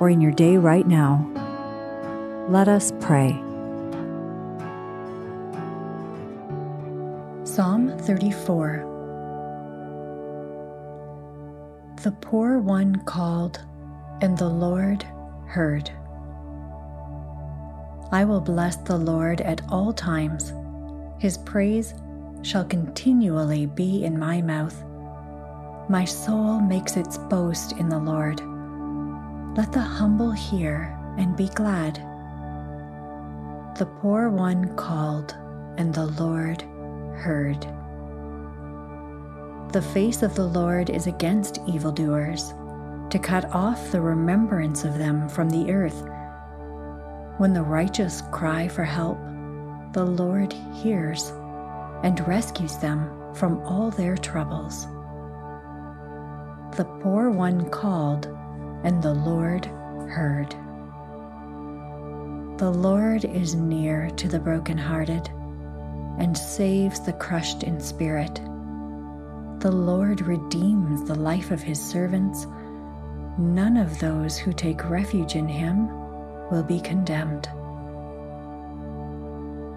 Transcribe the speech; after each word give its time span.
or 0.00 0.10
in 0.10 0.20
your 0.20 0.32
day 0.32 0.56
right 0.56 0.86
now, 0.86 1.26
let 2.48 2.68
us 2.68 2.92
pray. 3.00 3.30
Psalm 7.44 7.96
34 7.98 8.84
The 12.02 12.12
poor 12.20 12.58
one 12.58 12.96
called, 13.04 13.60
and 14.20 14.38
the 14.38 14.48
Lord 14.48 15.04
heard. 15.46 15.90
I 18.12 18.24
will 18.24 18.40
bless 18.40 18.76
the 18.76 18.96
Lord 18.96 19.40
at 19.40 19.60
all 19.68 19.92
times. 19.92 20.52
His 21.18 21.36
praise 21.38 21.94
shall 22.42 22.64
continually 22.64 23.66
be 23.66 24.04
in 24.04 24.18
my 24.18 24.40
mouth. 24.40 24.84
My 25.88 26.04
soul 26.04 26.60
makes 26.60 26.96
its 26.96 27.18
boast 27.18 27.72
in 27.72 27.88
the 27.88 27.98
Lord. 27.98 28.40
Let 29.56 29.72
the 29.72 29.80
humble 29.80 30.30
hear 30.30 30.96
and 31.16 31.36
be 31.36 31.48
glad. 31.48 31.96
The 33.76 33.86
poor 34.00 34.28
one 34.28 34.74
called, 34.76 35.34
and 35.76 35.92
the 35.92 36.06
Lord 36.06 36.62
heard. 37.16 37.66
The 39.72 39.82
face 39.82 40.22
of 40.22 40.34
the 40.34 40.46
Lord 40.46 40.90
is 40.90 41.06
against 41.06 41.60
evildoers, 41.66 42.54
to 43.10 43.18
cut 43.18 43.44
off 43.54 43.90
the 43.90 44.00
remembrance 44.00 44.84
of 44.84 44.98
them 44.98 45.28
from 45.28 45.50
the 45.50 45.70
earth. 45.72 46.08
When 47.38 47.52
the 47.52 47.62
righteous 47.62 48.22
cry 48.32 48.68
for 48.68 48.84
help, 48.84 49.18
the 49.92 50.04
Lord 50.04 50.52
hears 50.52 51.32
and 52.02 52.26
rescues 52.26 52.76
them 52.78 53.10
from 53.34 53.58
all 53.62 53.90
their 53.90 54.16
troubles. 54.16 54.86
The 56.76 56.84
poor 57.00 57.30
one 57.30 57.68
called, 57.70 58.26
and 58.84 59.02
the 59.02 59.14
Lord 59.14 59.66
heard. 60.10 60.54
The 62.58 62.70
Lord 62.70 63.24
is 63.24 63.54
near 63.54 64.10
to 64.10 64.28
the 64.28 64.40
brokenhearted 64.40 65.28
and 66.18 66.36
saves 66.36 67.00
the 67.00 67.12
crushed 67.12 67.62
in 67.62 67.80
spirit. 67.80 68.40
The 69.60 69.70
Lord 69.70 70.20
redeems 70.22 71.04
the 71.04 71.14
life 71.14 71.50
of 71.50 71.62
his 71.62 71.80
servants. 71.80 72.46
None 73.38 73.76
of 73.76 73.98
those 74.00 74.36
who 74.36 74.52
take 74.52 74.90
refuge 74.90 75.36
in 75.36 75.46
him 75.46 75.88
will 76.50 76.64
be 76.64 76.80
condemned. 76.80 77.44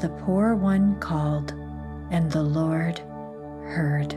The 0.00 0.08
poor 0.24 0.56
one 0.56 0.98
called, 0.98 1.52
and 2.10 2.30
the 2.30 2.42
Lord 2.42 2.98
heard. 3.68 4.16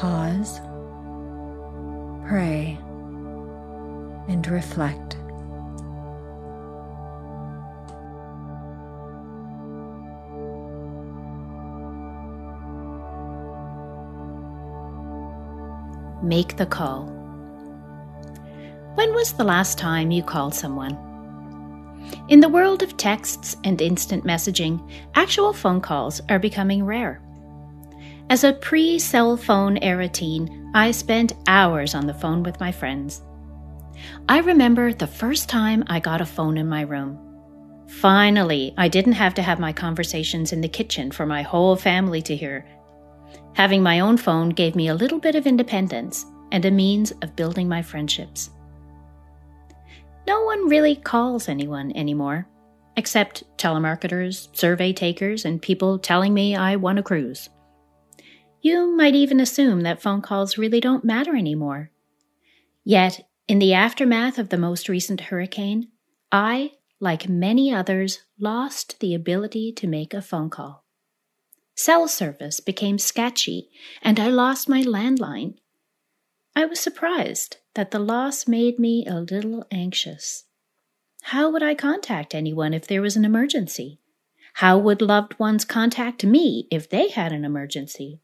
Pause, 0.00 0.60
pray, 2.26 2.78
and 4.28 4.46
reflect. 4.48 5.18
Make 16.22 16.56
the 16.56 16.64
call. 16.64 17.04
When 18.94 19.12
was 19.12 19.34
the 19.34 19.44
last 19.44 19.76
time 19.76 20.10
you 20.10 20.22
called 20.22 20.54
someone? 20.54 20.96
In 22.30 22.40
the 22.40 22.48
world 22.48 22.82
of 22.82 22.96
texts 22.96 23.54
and 23.64 23.78
instant 23.82 24.24
messaging, 24.24 24.80
actual 25.14 25.52
phone 25.52 25.82
calls 25.82 26.22
are 26.30 26.38
becoming 26.38 26.86
rare. 26.86 27.20
As 28.30 28.44
a 28.44 28.52
pre 28.52 29.00
cell 29.00 29.36
phone 29.36 29.76
era 29.78 30.08
teen, 30.08 30.70
I 30.72 30.92
spent 30.92 31.32
hours 31.48 31.96
on 31.96 32.06
the 32.06 32.14
phone 32.14 32.44
with 32.44 32.60
my 32.60 32.70
friends. 32.70 33.22
I 34.28 34.38
remember 34.38 34.92
the 34.92 35.08
first 35.08 35.48
time 35.48 35.82
I 35.88 35.98
got 35.98 36.20
a 36.20 36.24
phone 36.24 36.56
in 36.56 36.68
my 36.68 36.82
room. 36.82 37.18
Finally, 37.88 38.72
I 38.78 38.86
didn't 38.86 39.14
have 39.14 39.34
to 39.34 39.42
have 39.42 39.58
my 39.58 39.72
conversations 39.72 40.52
in 40.52 40.60
the 40.60 40.68
kitchen 40.68 41.10
for 41.10 41.26
my 41.26 41.42
whole 41.42 41.74
family 41.74 42.22
to 42.22 42.36
hear. 42.36 42.64
Having 43.54 43.82
my 43.82 43.98
own 43.98 44.16
phone 44.16 44.50
gave 44.50 44.76
me 44.76 44.86
a 44.86 44.94
little 44.94 45.18
bit 45.18 45.34
of 45.34 45.44
independence 45.44 46.24
and 46.52 46.64
a 46.64 46.70
means 46.70 47.10
of 47.22 47.34
building 47.34 47.68
my 47.68 47.82
friendships. 47.82 48.50
No 50.28 50.44
one 50.44 50.68
really 50.68 50.94
calls 50.94 51.48
anyone 51.48 51.90
anymore, 51.96 52.46
except 52.96 53.42
telemarketers, 53.56 54.56
survey 54.56 54.92
takers, 54.92 55.44
and 55.44 55.60
people 55.60 55.98
telling 55.98 56.32
me 56.32 56.54
I 56.54 56.76
won 56.76 56.96
a 56.96 57.02
cruise. 57.02 57.50
You 58.62 58.94
might 58.94 59.14
even 59.14 59.40
assume 59.40 59.80
that 59.82 60.02
phone 60.02 60.20
calls 60.20 60.58
really 60.58 60.80
don't 60.80 61.04
matter 61.04 61.34
anymore. 61.34 61.90
Yet, 62.84 63.26
in 63.48 63.58
the 63.58 63.72
aftermath 63.72 64.38
of 64.38 64.50
the 64.50 64.58
most 64.58 64.88
recent 64.88 65.22
hurricane, 65.22 65.88
I, 66.30 66.72
like 67.00 67.28
many 67.28 67.72
others, 67.72 68.20
lost 68.38 69.00
the 69.00 69.14
ability 69.14 69.72
to 69.72 69.86
make 69.86 70.12
a 70.12 70.22
phone 70.22 70.50
call. 70.50 70.84
Cell 71.74 72.06
service 72.08 72.60
became 72.60 72.98
sketchy, 72.98 73.70
and 74.02 74.20
I 74.20 74.28
lost 74.28 74.68
my 74.68 74.82
landline. 74.82 75.54
I 76.54 76.66
was 76.66 76.78
surprised 76.78 77.56
that 77.74 77.90
the 77.90 77.98
loss 77.98 78.46
made 78.46 78.78
me 78.78 79.06
a 79.06 79.20
little 79.20 79.64
anxious. 79.70 80.44
How 81.22 81.48
would 81.50 81.62
I 81.62 81.74
contact 81.74 82.34
anyone 82.34 82.74
if 82.74 82.86
there 82.86 83.00
was 83.00 83.16
an 83.16 83.24
emergency? 83.24 84.00
How 84.54 84.76
would 84.76 85.00
loved 85.00 85.38
ones 85.38 85.64
contact 85.64 86.24
me 86.24 86.66
if 86.70 86.88
they 86.90 87.08
had 87.08 87.32
an 87.32 87.44
emergency? 87.44 88.20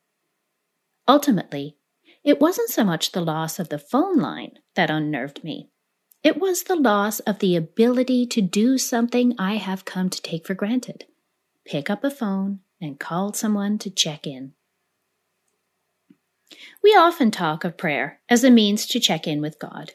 Ultimately, 1.09 1.77
it 2.25 2.41
wasn't 2.41 2.71
so 2.71 2.85
much 2.85 3.13
the 3.13 3.21
loss 3.21 3.59
of 3.59 3.69
the 3.69 3.79
phone 3.79 4.19
line 4.19 4.59
that 4.75 4.91
unnerved 4.91 5.45
me. 5.45 5.71
It 6.23 6.39
was 6.41 6.65
the 6.65 6.75
loss 6.75 7.21
of 7.21 7.39
the 7.39 7.55
ability 7.55 8.27
to 8.27 8.41
do 8.41 8.79
something 8.79 9.35
I 9.39 9.57
have 9.57 9.85
come 9.85 10.11
to 10.11 10.23
take 10.23 10.47
for 10.47 10.55
granted 10.55 11.05
pick 11.65 11.91
up 11.91 12.05
a 12.05 12.11
phone 12.11 12.61
and 12.81 13.01
call 13.01 13.33
someone 13.33 13.77
to 13.77 13.91
check 13.91 14.27
in. 14.27 14.53
We 16.83 16.91
often 16.91 17.31
talk 17.31 17.65
of 17.65 17.77
prayer 17.77 18.21
as 18.29 18.45
a 18.45 18.51
means 18.51 18.87
to 18.87 19.01
check 19.01 19.27
in 19.27 19.41
with 19.41 19.59
God. 19.59 19.93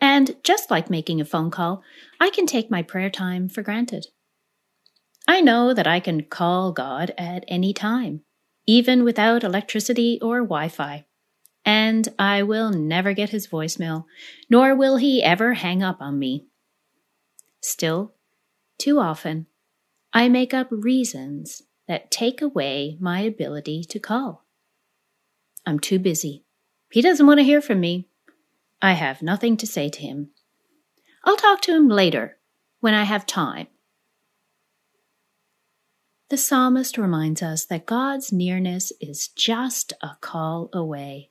And 0.00 0.36
just 0.44 0.70
like 0.70 0.90
making 0.90 1.20
a 1.20 1.24
phone 1.24 1.50
call, 1.50 1.82
I 2.20 2.30
can 2.30 2.46
take 2.46 2.70
my 2.70 2.82
prayer 2.82 3.10
time 3.10 3.48
for 3.48 3.62
granted. 3.62 4.06
I 5.26 5.40
know 5.40 5.74
that 5.74 5.86
I 5.86 6.00
can 6.00 6.22
call 6.22 6.72
God 6.72 7.12
at 7.16 7.44
any 7.48 7.72
time, 7.72 8.22
even 8.66 9.04
without 9.04 9.44
electricity 9.44 10.18
or 10.22 10.38
Wi 10.38 10.68
Fi. 10.68 11.06
And 11.64 12.08
I 12.18 12.42
will 12.42 12.70
never 12.70 13.12
get 13.12 13.30
his 13.30 13.46
voicemail, 13.46 14.04
nor 14.50 14.74
will 14.74 14.96
he 14.96 15.22
ever 15.22 15.54
hang 15.54 15.82
up 15.82 16.00
on 16.00 16.18
me. 16.18 16.46
Still, 17.60 18.14
too 18.78 18.98
often, 18.98 19.46
I 20.12 20.28
make 20.28 20.52
up 20.52 20.68
reasons 20.70 21.62
that 21.86 22.10
take 22.10 22.42
away 22.42 22.96
my 23.00 23.20
ability 23.20 23.84
to 23.84 23.98
call. 23.98 24.44
I'm 25.64 25.78
too 25.78 25.98
busy. 25.98 26.44
He 26.90 27.00
doesn't 27.00 27.26
want 27.26 27.38
to 27.38 27.44
hear 27.44 27.60
from 27.60 27.80
me. 27.80 28.08
I 28.80 28.92
have 28.92 29.22
nothing 29.22 29.56
to 29.58 29.66
say 29.66 29.88
to 29.88 30.00
him. 30.00 30.30
I'll 31.24 31.36
talk 31.36 31.60
to 31.62 31.74
him 31.74 31.88
later, 31.88 32.38
when 32.80 32.94
I 32.94 33.04
have 33.04 33.26
time. 33.26 33.68
The 36.32 36.38
psalmist 36.38 36.96
reminds 36.96 37.42
us 37.42 37.66
that 37.66 37.84
God's 37.84 38.32
nearness 38.32 38.90
is 39.02 39.28
just 39.28 39.92
a 40.00 40.12
call 40.22 40.70
away. 40.72 41.28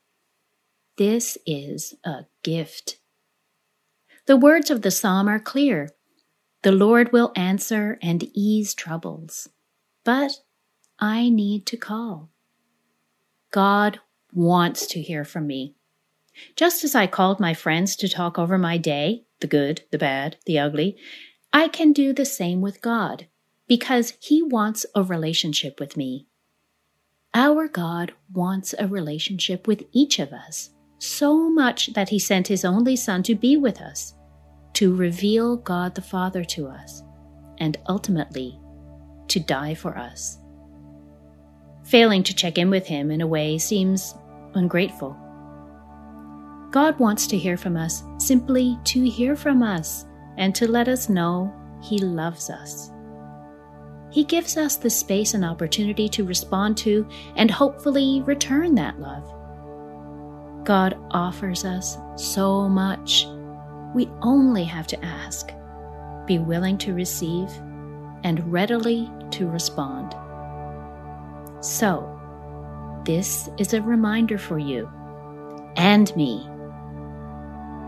This 0.96 1.40
is 1.44 1.96
a 2.04 2.26
gift. 2.44 3.00
The 4.28 4.38
words 4.38 4.70
of 4.70 4.84
the 4.84 4.92
psalm 4.92 5.28
are 5.28 5.40
clear 5.40 5.90
The 6.62 6.72
Lord 6.72 7.12
will 7.12 7.32
answer 7.36 7.98
and 8.04 8.30
ease 8.36 8.76
troubles. 8.76 9.50
But 10.04 10.42
I 11.00 11.30
need 11.30 11.66
to 11.66 11.78
call. 11.78 12.30
God 13.50 14.02
wants 14.32 14.86
to 14.86 15.02
hear 15.02 15.26
from 15.26 15.48
me. 15.48 15.74
Just 16.56 16.84
as 16.84 16.94
I 16.94 17.08
called 17.08 17.40
my 17.40 17.56
friends 17.56 17.96
to 17.96 18.08
talk 18.08 18.38
over 18.38 18.60
my 18.60 18.78
day, 18.78 19.24
the 19.40 19.48
good, 19.48 19.82
the 19.90 19.98
bad, 19.98 20.38
the 20.46 20.60
ugly, 20.60 20.96
I 21.52 21.70
can 21.70 21.92
do 21.92 22.14
the 22.14 22.24
same 22.24 22.62
with 22.62 22.82
God 22.82 23.26
because 23.72 24.18
He 24.20 24.44
wants 24.44 24.86
a 24.96 25.02
relationship 25.02 25.80
with 25.80 25.96
me. 25.96 26.28
Our 27.34 27.70
God 27.70 28.12
wants 28.34 28.76
a 28.78 28.86
relationship 28.86 29.66
with 29.66 29.86
each 29.94 30.20
of 30.20 30.34
us 30.34 30.72
so 31.00 31.50
much 31.50 31.94
that 31.94 32.10
He 32.10 32.20
sent 32.20 32.50
His 32.50 32.66
only 32.66 32.98
Son 32.98 33.24
to 33.24 33.34
be 33.34 33.56
with 33.56 33.80
us, 33.80 34.14
to 34.74 34.94
reveal 34.94 35.56
God 35.56 35.96
the 35.96 36.02
Father 36.02 36.44
to 36.44 36.68
us, 36.68 37.02
and 37.60 37.78
ultimately 37.88 38.60
to 39.30 39.40
die 39.40 39.74
for 39.74 39.98
us. 39.98 40.38
Failing 41.86 42.24
to 42.24 42.36
check 42.36 42.58
in 42.58 42.70
with 42.70 42.86
Him 42.86 43.10
in 43.10 43.22
a 43.22 43.28
way 43.36 43.58
seems 43.58 44.16
ungrateful. 44.54 45.16
God 46.72 47.00
wants 47.00 47.26
to 47.28 47.38
hear 47.38 47.56
from 47.56 47.78
us 47.78 48.04
simply 48.18 48.78
to 48.84 49.10
hear 49.10 49.34
from 49.34 49.64
us 49.64 50.06
and 50.38 50.54
to 50.56 50.68
let 50.68 50.90
us 50.90 51.08
know 51.08 51.56
He 51.82 52.00
loves 52.00 52.50
us. 52.50 52.92
He 54.12 54.26
gives 54.26 54.58
us 54.58 54.76
the 54.76 54.90
space 54.90 55.34
and 55.34 55.46
opportunity 55.46 56.10
to 56.10 56.26
respond 56.26 56.78
to 56.80 57.08
and 57.36 57.50
hopefully 57.50 58.22
return 58.26 58.76
that 58.76 59.00
love. 59.00 59.24
God 60.66 60.98
offers 61.12 61.66
us 61.66 61.98
so 62.18 62.68
much. 62.68 63.26
We 63.96 64.10
only 64.22 64.64
have 64.66 64.86
to 64.88 65.04
ask, 65.04 65.52
be 66.26 66.40
willing 66.40 66.78
to 66.80 66.94
receive, 66.94 67.50
and 68.24 68.52
readily 68.52 69.10
to 69.32 69.48
respond. 69.48 70.14
So, 71.62 72.08
this 73.06 73.50
is 73.58 73.74
a 73.74 73.82
reminder 73.82 74.38
for 74.38 74.60
you 74.60 74.90
and 75.78 76.16
me. 76.16 76.48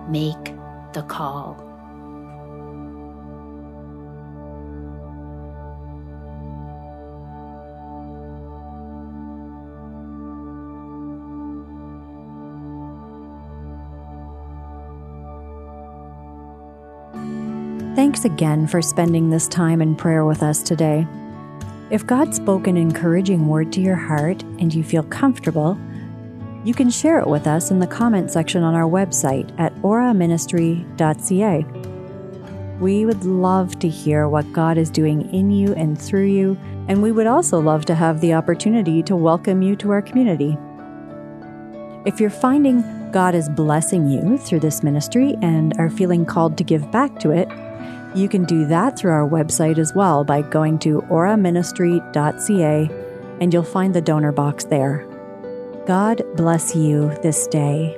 Make 0.10 0.56
the 0.94 1.04
call. 1.08 1.73
Thanks 17.96 18.26
again 18.26 18.68
for 18.68 18.82
spending 18.82 19.30
this 19.30 19.48
time 19.48 19.82
in 19.82 19.96
prayer 19.96 20.26
with 20.26 20.42
us 20.42 20.64
today. 20.64 21.08
If 21.92 22.08
God 22.08 22.34
spoke 22.34 22.66
an 22.66 22.76
encouraging 22.76 23.48
word 23.48 23.72
to 23.74 23.82
your 23.82 23.96
heart 23.96 24.42
and 24.42 24.74
you 24.74 24.84
feel 24.84 25.04
comfortable, 25.04 25.78
you 26.64 26.74
can 26.74 26.90
share 26.90 27.20
it 27.20 27.28
with 27.28 27.46
us 27.46 27.70
in 27.72 27.80
the 27.80 27.88
comment 27.88 28.32
section 28.32 28.64
on 28.64 28.74
our 28.74 28.90
website 28.90 29.54
at 29.60 29.76
oraministry.ca. 29.76 31.66
We 32.80 33.06
would 33.06 33.24
love 33.26 33.78
to 33.80 33.88
hear 33.88 34.28
what 34.28 34.52
God 34.54 34.78
is 34.78 34.90
doing 34.90 35.32
in 35.34 35.52
you 35.52 35.74
and 35.76 36.02
through 36.02 36.26
you, 36.26 36.58
and 36.88 37.04
we 37.04 37.12
would 37.12 37.28
also 37.28 37.60
love 37.60 37.86
to 37.86 37.96
have 37.96 38.22
the 38.22 38.34
opportunity 38.34 39.04
to 39.04 39.16
welcome 39.16 39.62
you 39.62 39.76
to 39.76 39.92
our 39.92 40.02
community. 40.02 40.58
If 42.06 42.20
you're 42.20 42.30
finding 42.30 42.82
God 43.14 43.36
is 43.36 43.48
blessing 43.48 44.10
you 44.10 44.40
through 44.40 44.62
this 44.62 44.82
ministry 44.82 45.36
and 45.44 45.74
are 45.78 45.92
feeling 45.92 46.26
called 46.26 46.58
to 46.58 46.64
give 46.64 46.92
back 46.92 47.20
to 47.20 47.30
it, 47.30 47.48
you 48.16 48.28
can 48.28 48.44
do 48.44 48.66
that 48.66 48.98
through 48.98 49.12
our 49.12 49.30
website 49.30 49.78
as 49.78 49.94
well 49.94 50.24
by 50.24 50.42
going 50.42 50.80
to 50.80 51.02
oraministry.ca 51.04 52.90
and 53.40 53.54
you'll 53.54 53.64
find 53.64 53.94
the 53.94 54.02
donor 54.02 54.32
box 54.32 54.64
there. 54.66 55.08
God 55.86 56.24
bless 56.36 56.76
you 56.76 57.16
this 57.22 57.46
day. 57.48 57.96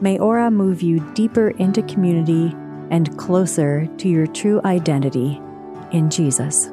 May 0.00 0.18
Ora 0.18 0.50
move 0.50 0.82
you 0.82 0.98
deeper 1.14 1.50
into 1.50 1.82
community 1.82 2.52
and 2.90 3.16
closer 3.18 3.86
to 3.98 4.08
your 4.08 4.26
true 4.26 4.60
identity 4.64 5.40
in 5.92 6.10
Jesus. 6.10 6.70